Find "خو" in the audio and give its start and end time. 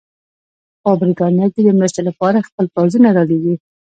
0.81-0.91